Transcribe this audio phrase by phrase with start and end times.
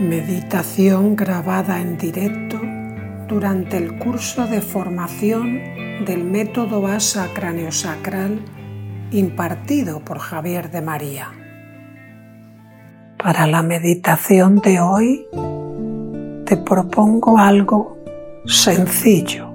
[0.00, 2.58] Meditación grabada en directo
[3.28, 5.60] durante el curso de formación
[6.06, 8.40] del método ASA craneosacral
[9.10, 11.28] impartido por Javier de María.
[13.22, 15.26] Para la meditación de hoy
[16.46, 17.98] te propongo algo
[18.46, 19.52] sencillo.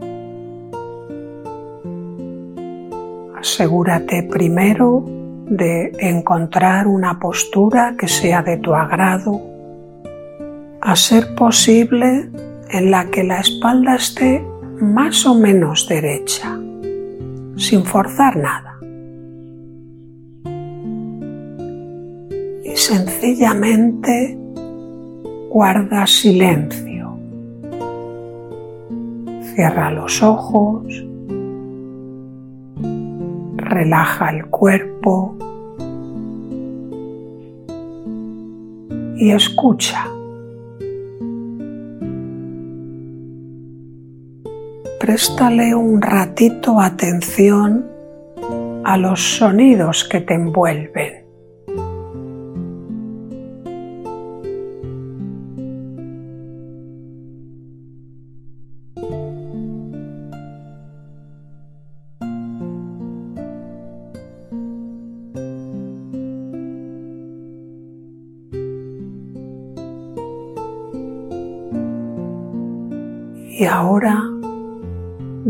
[3.35, 5.03] Asegúrate primero
[5.47, 9.54] de encontrar una postura que sea de tu agrado,
[10.85, 12.29] a ser posible
[12.69, 14.45] en la que la espalda esté
[14.79, 16.59] más o menos derecha,
[17.55, 18.77] sin forzar nada.
[22.63, 24.37] Y sencillamente
[25.49, 27.17] guarda silencio.
[29.55, 30.85] Cierra los ojos,
[33.55, 35.35] relaja el cuerpo
[39.17, 40.14] y escucha.
[45.05, 47.85] Préstale un ratito atención
[48.83, 51.23] a los sonidos que te envuelven.
[73.47, 74.14] Y ahora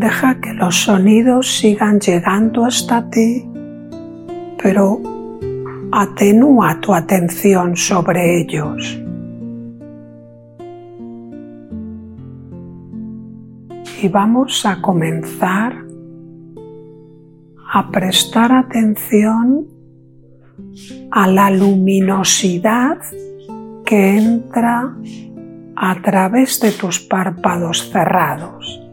[0.05, 3.43] deja que los sonidos sigan llegando hasta ti,
[4.61, 5.01] pero
[5.91, 9.01] atenúa tu atención sobre ellos.
[13.99, 15.73] Y vamos a comenzar
[17.73, 19.65] a prestar atención
[21.09, 22.99] a la luminosidad
[23.83, 24.95] que entra
[25.75, 28.84] a través de tus párpados cerrados.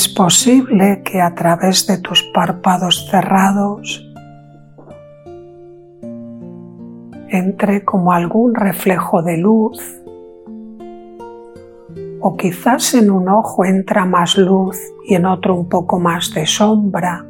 [0.00, 4.02] Es posible que a través de tus párpados cerrados
[7.28, 9.78] entre como algún reflejo de luz
[12.18, 16.46] o quizás en un ojo entra más luz y en otro un poco más de
[16.46, 17.26] sombra.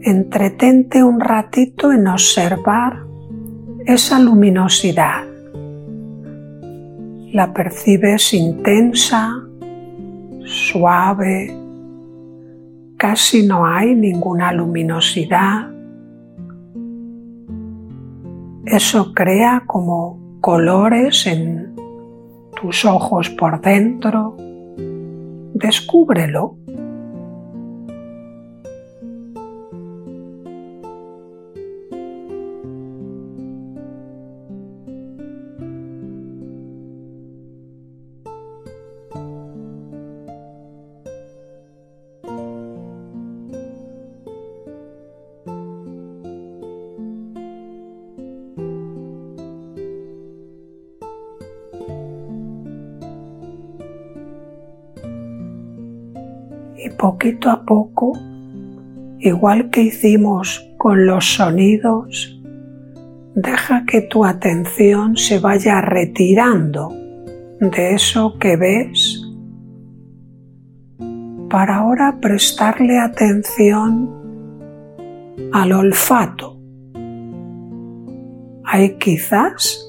[0.00, 3.06] Entretente un ratito en observar
[3.86, 5.24] esa luminosidad.
[7.32, 9.32] La percibes intensa,
[10.44, 11.56] suave,
[12.96, 15.70] casi no hay ninguna luminosidad.
[18.64, 21.76] Eso crea como colores en
[22.60, 24.36] tus ojos por dentro.
[25.54, 26.56] Descúbrelo.
[56.96, 58.12] Poquito a poco,
[59.20, 62.40] igual que hicimos con los sonidos,
[63.34, 66.92] deja que tu atención se vaya retirando
[67.60, 69.22] de eso que ves
[71.48, 74.10] para ahora prestarle atención
[75.52, 76.58] al olfato.
[78.64, 79.82] Hay quizás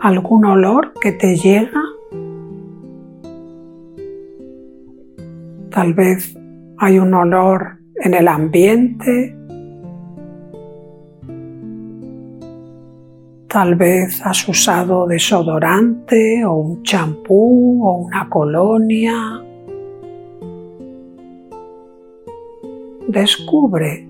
[0.00, 1.82] algún olor que te llega
[5.78, 6.36] Tal vez
[6.78, 9.32] hay un olor en el ambiente.
[13.46, 19.40] Tal vez has usado desodorante o un champú o una colonia.
[23.06, 24.08] Descubre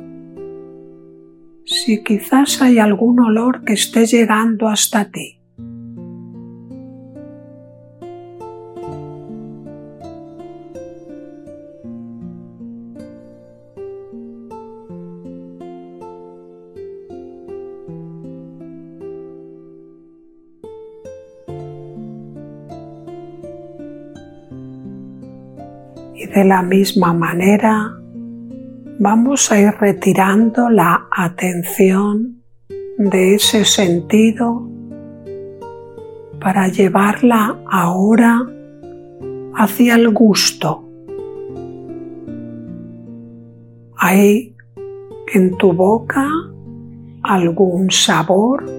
[1.67, 5.38] si quizás hay algún olor que esté llegando hasta ti.
[26.21, 27.97] Y de la misma manera
[28.99, 32.43] vamos a ir retirando la atención
[32.97, 34.69] de ese sentido
[36.41, 38.41] para llevarla ahora
[39.55, 40.89] hacia el gusto.
[43.97, 44.57] ¿Hay
[45.33, 46.29] en tu boca
[47.23, 48.78] algún sabor?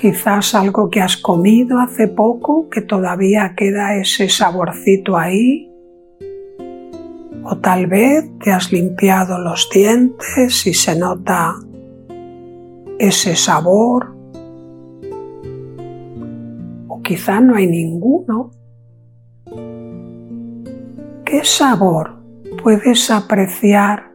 [0.00, 5.68] Quizás algo que has comido hace poco que todavía queda ese saborcito ahí.
[7.42, 11.56] O tal vez te has limpiado los dientes y se nota
[13.00, 14.14] ese sabor.
[16.86, 18.52] O quizá no hay ninguno.
[21.24, 22.22] ¿Qué sabor
[22.62, 24.12] puedes apreciar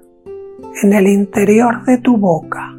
[0.81, 2.72] en el interior de tu boca?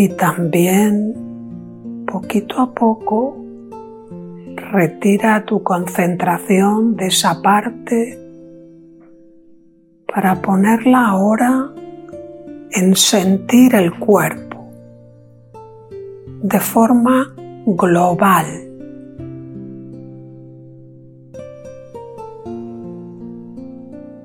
[0.00, 3.36] Y también, poquito a poco,
[4.70, 8.16] retira tu concentración de esa parte
[10.06, 11.72] para ponerla ahora
[12.70, 14.68] en sentir el cuerpo
[16.44, 17.34] de forma
[17.66, 18.46] global.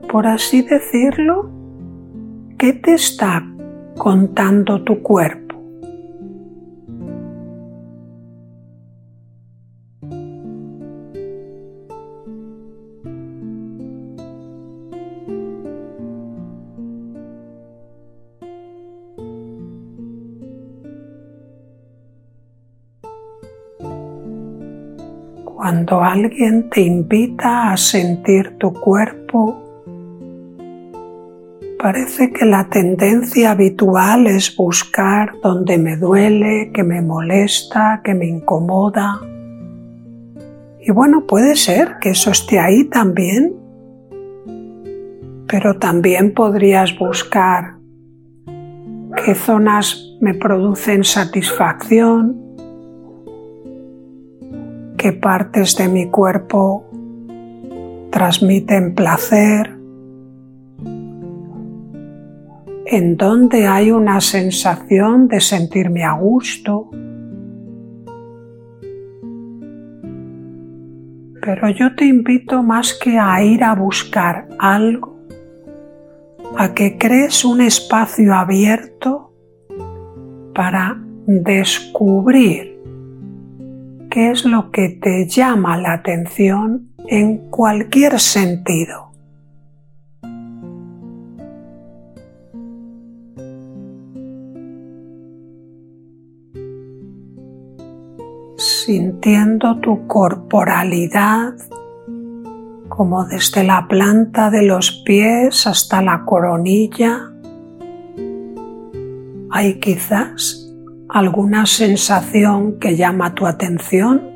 [0.08, 1.50] Por así decirlo,
[2.60, 3.44] ¿qué te está
[3.98, 5.43] contando tu cuerpo?
[25.64, 29.64] Cuando alguien te invita a sentir tu cuerpo,
[31.80, 38.26] parece que la tendencia habitual es buscar donde me duele, que me molesta, que me
[38.26, 39.22] incomoda.
[40.82, 43.56] Y bueno, puede ser que eso esté ahí también,
[45.48, 47.76] pero también podrías buscar
[49.24, 52.43] qué zonas me producen satisfacción,
[55.04, 56.90] qué partes de mi cuerpo
[58.10, 59.78] transmiten placer,
[62.86, 66.90] en dónde hay una sensación de sentirme a gusto.
[71.42, 75.18] Pero yo te invito más que a ir a buscar algo,
[76.58, 79.34] a que crees un espacio abierto
[80.54, 82.73] para descubrir
[84.14, 89.12] qué es lo que te llama la atención en cualquier sentido.
[98.86, 101.54] sintiendo tu corporalidad
[102.90, 107.32] como desde la planta de los pies hasta la coronilla.
[109.52, 110.63] Hay quizás
[111.14, 114.34] alguna sensación que llama tu atención?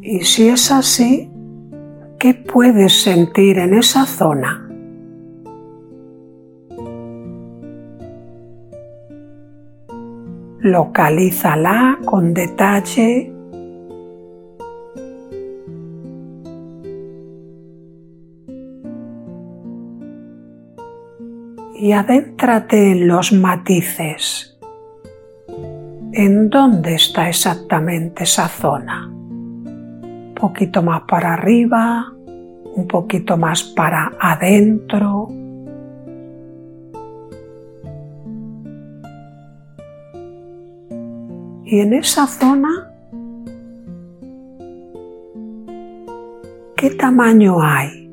[0.00, 1.28] Y si es así,
[2.20, 4.60] ¿qué puedes sentir en esa zona?
[10.60, 13.33] Localízala con detalle
[21.84, 24.58] y adéntrate en los matices.
[26.14, 29.06] ¿En dónde está exactamente esa zona?
[29.06, 32.10] Un poquito más para arriba,
[32.74, 35.28] un poquito más para adentro.
[41.66, 42.90] Y en esa zona,
[46.78, 48.10] ¿qué tamaño hay?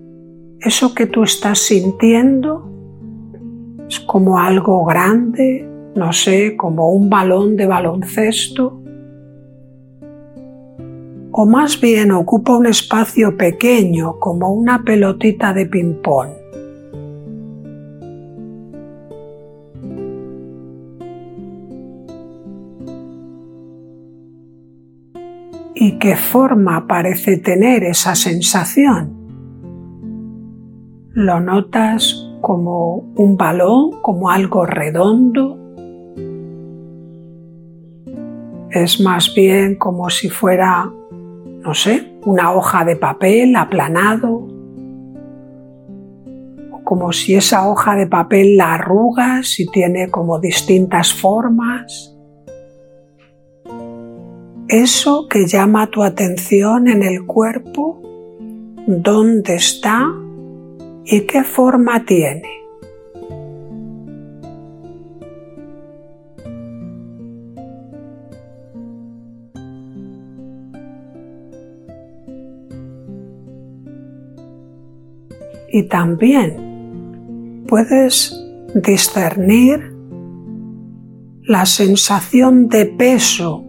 [0.60, 2.71] Eso que tú estás sintiendo
[3.92, 8.82] es como algo grande, no sé, como un balón de baloncesto.
[11.34, 16.30] O más bien ocupa un espacio pequeño como una pelotita de ping-pong.
[25.76, 29.18] ¿Y qué forma parece tener esa sensación?
[31.14, 35.58] ¿Lo notas como un balón, como algo redondo.
[38.72, 40.92] Es más bien como si fuera,
[41.62, 44.48] no sé, una hoja de papel aplanado,
[46.84, 52.18] como si esa hoja de papel la arrugas y tiene como distintas formas.
[54.68, 58.02] Eso que llama tu atención en el cuerpo,
[58.88, 60.21] ¿dónde está
[61.12, 62.62] y qué forma tiene?
[75.74, 78.36] y también puedes
[78.76, 79.96] discernir
[81.44, 83.64] la sensación de peso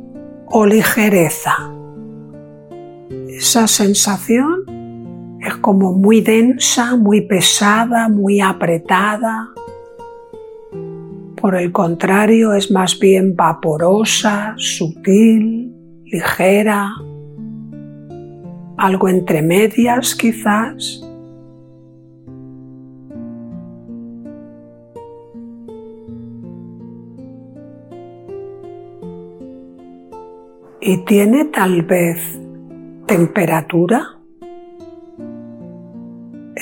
[0.47, 1.73] o ligereza.
[3.29, 4.65] Esa sensación
[5.63, 9.49] como muy densa, muy pesada, muy apretada.
[11.41, 16.91] Por el contrario, es más bien vaporosa, sutil, ligera,
[18.77, 21.03] algo entre medias quizás.
[30.85, 32.19] y tiene tal vez
[33.07, 34.22] temperatura.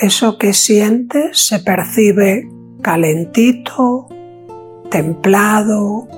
[0.00, 2.49] Eso que sientes se percibe
[2.80, 4.09] calentito,
[4.90, 6.09] templado,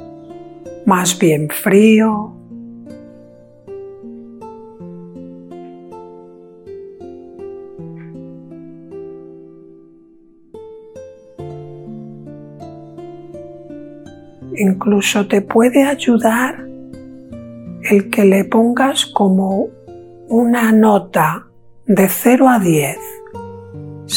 [0.87, 2.33] más bien frío.
[14.57, 16.65] Incluso te puede ayudar
[17.91, 19.71] el que le pongas como
[20.29, 21.49] una nota
[21.87, 23.22] de 0 a 10.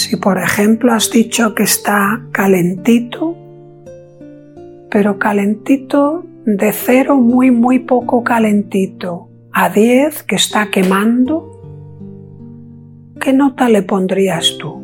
[0.05, 3.35] Si por ejemplo has dicho que está calentito,
[4.91, 11.59] pero calentito de 0 muy muy poco calentito a 10 que está quemando,
[13.19, 14.83] ¿qué nota le pondrías tú?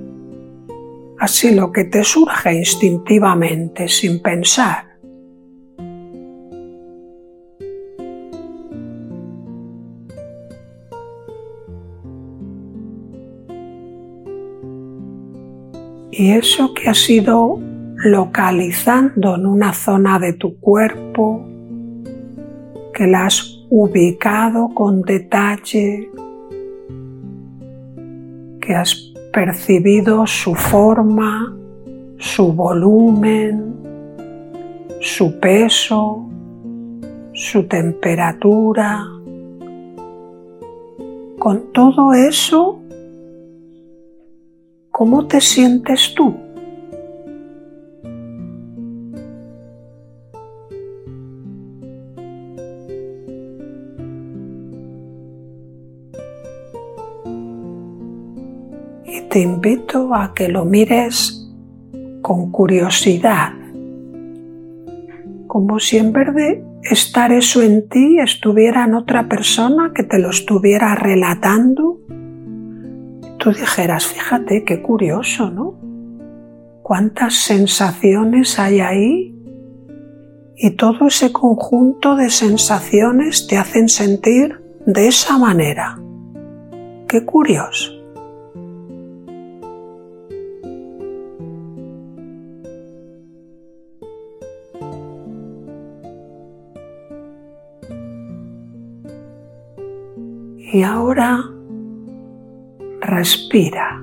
[1.19, 4.90] Así lo que te surge instintivamente sin pensar.
[16.11, 17.57] Y eso que has ido
[17.95, 21.45] localizando en una zona de tu cuerpo,
[22.93, 26.09] que la has ubicado con detalle,
[28.59, 28.93] que has
[29.31, 31.55] percibido su forma,
[32.17, 33.73] su volumen,
[34.99, 36.29] su peso,
[37.33, 39.07] su temperatura.
[41.39, 42.80] Con todo eso
[45.01, 46.31] ¿Cómo te sientes tú?
[59.03, 61.49] Y te invito a que lo mires
[62.21, 63.53] con curiosidad,
[65.47, 70.29] como si en vez de estar eso en ti estuviera otra persona que te lo
[70.29, 72.00] estuviera relatando
[73.41, 75.73] tú dijeras, fíjate qué curioso, ¿no?
[76.83, 79.35] Cuántas sensaciones hay ahí
[80.55, 85.97] y todo ese conjunto de sensaciones te hacen sentir de esa manera.
[87.07, 87.93] Qué curioso.
[100.73, 101.51] Y ahora
[103.11, 104.01] respira.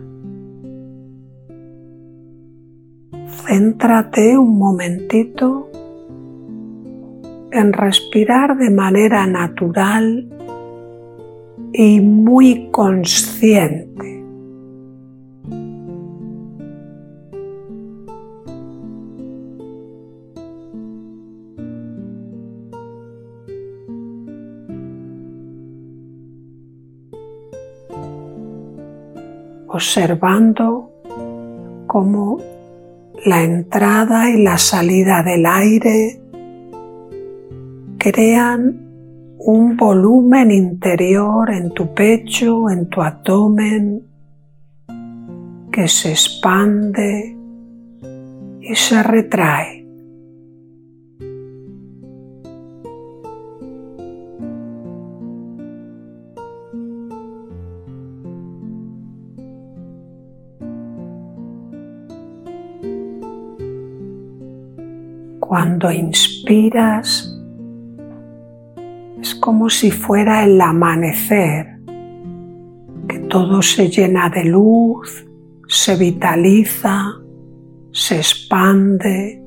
[3.47, 5.71] Céntrate un momentito
[7.51, 10.29] en respirar de manera natural
[11.73, 13.88] y muy consciente.
[29.69, 30.91] Observando
[31.87, 32.39] cómo
[33.25, 36.21] la entrada y la salida del aire
[37.99, 38.89] crean
[39.39, 44.03] un volumen interior en tu pecho, en tu abdomen,
[45.73, 47.37] que se expande
[48.61, 49.88] y se retrae.
[65.49, 67.35] Cuando inspiras
[69.19, 71.79] es como si fuera el amanecer,
[73.09, 75.27] que todo se llena de luz,
[75.67, 77.15] se vitaliza,
[77.93, 79.43] se expande,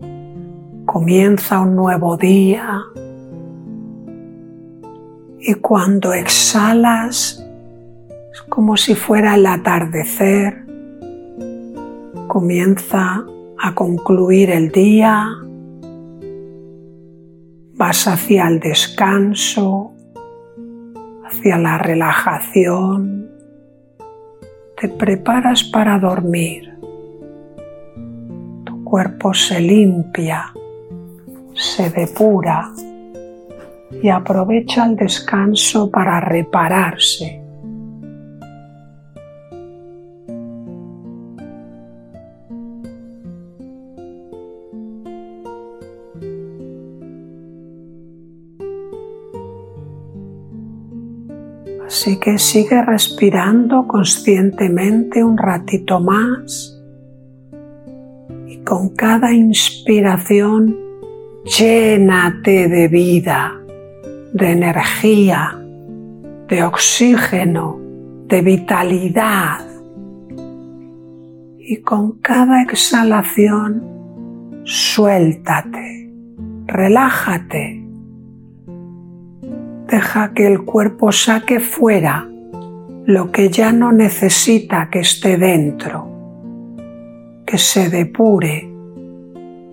[0.87, 2.81] comienza un nuevo día.
[5.39, 7.47] Y cuando exhalas
[8.33, 10.65] es como si fuera el atardecer,
[12.27, 13.23] comienza
[13.59, 15.29] a concluir el día,
[17.73, 19.91] vas hacia el descanso,
[21.25, 23.29] hacia la relajación,
[24.79, 26.77] te preparas para dormir,
[28.65, 30.53] tu cuerpo se limpia,
[31.53, 32.71] se depura
[34.01, 37.40] y aprovecha el descanso para repararse.
[52.01, 56.81] Así que sigue respirando conscientemente un ratito más
[58.47, 60.79] y con cada inspiración
[61.45, 63.51] llénate de vida
[64.33, 65.55] de energía,
[66.47, 67.79] de oxígeno,
[68.25, 69.59] de vitalidad.
[71.59, 73.83] Y con cada exhalación
[74.63, 76.11] suéltate,
[76.65, 77.80] relájate.
[79.91, 82.25] Deja que el cuerpo saque fuera
[83.05, 86.07] lo que ya no necesita que esté dentro,
[87.45, 88.71] que se depure,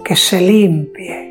[0.04, 1.27] que se limpie.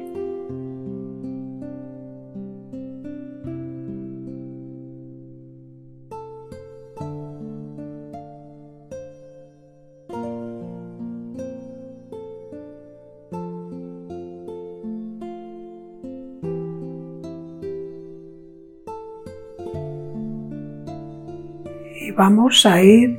[22.17, 23.15] Vamos a ir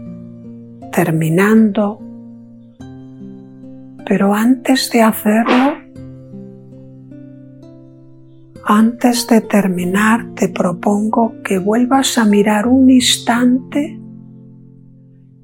[0.90, 2.00] terminando,
[4.04, 5.74] pero antes de hacerlo,
[8.64, 14.00] antes de terminar te propongo que vuelvas a mirar un instante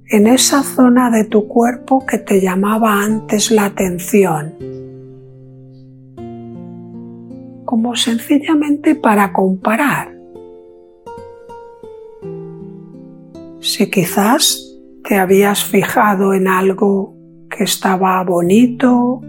[0.06, 4.52] en esa zona de tu cuerpo que te llamaba antes la atención,
[7.64, 10.13] como sencillamente para comparar
[13.64, 17.16] Si quizás te habías fijado en algo
[17.48, 19.22] que estaba bonito,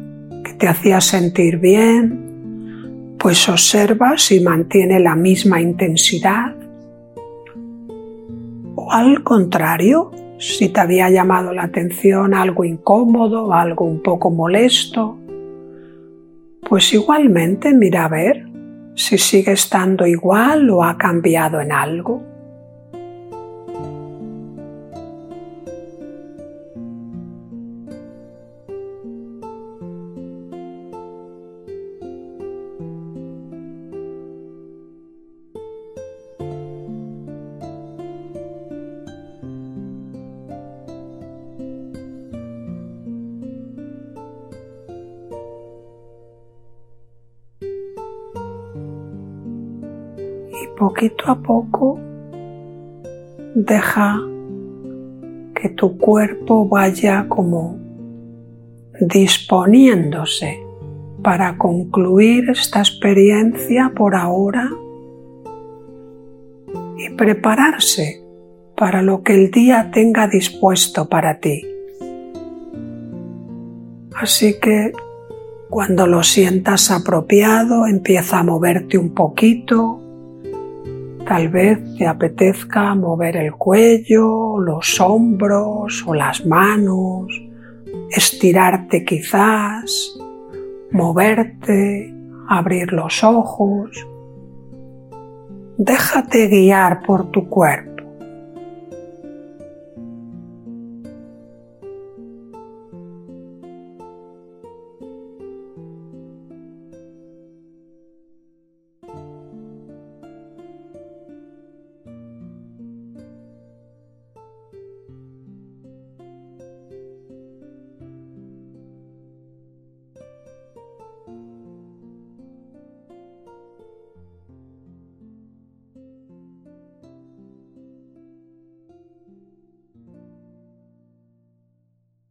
[0.44, 6.54] que te hacía sentir bien, pues observa si mantiene la misma intensidad.
[8.76, 15.18] O al contrario, si te había llamado la atención algo incómodo, algo un poco molesto,
[16.60, 18.46] pues igualmente mira a ver
[18.96, 22.35] si sigue estando igual o ha cambiado en algo.
[50.96, 52.00] Poquito a poco
[53.54, 54.18] deja
[55.54, 57.78] que tu cuerpo vaya como
[59.02, 60.58] disponiéndose
[61.22, 64.70] para concluir esta experiencia por ahora
[66.98, 68.24] y prepararse
[68.78, 71.62] para lo que el día tenga dispuesto para ti.
[74.16, 74.94] Así que
[75.70, 80.05] cuando lo sientas apropiado, empieza a moverte un poquito,
[81.28, 87.28] Tal vez te apetezca mover el cuello, los hombros o las manos,
[88.12, 90.18] estirarte quizás,
[90.92, 92.14] moverte,
[92.48, 93.90] abrir los ojos.
[95.78, 97.95] Déjate guiar por tu cuerpo.